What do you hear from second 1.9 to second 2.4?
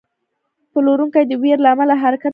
حرکت نه کوي.